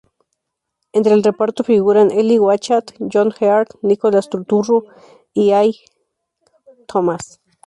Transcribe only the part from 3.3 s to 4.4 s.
Heard, Nicholas